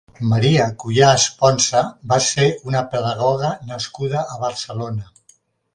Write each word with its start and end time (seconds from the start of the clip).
Maria 0.29 0.63
Cuyàs 0.83 1.25
Ponsa 1.41 1.83
va 2.13 2.19
ser 2.29 2.49
una 2.71 2.83
pedagoga 2.95 3.53
nascuda 3.73 4.27
a 4.37 4.45
Barcelona. 4.49 5.09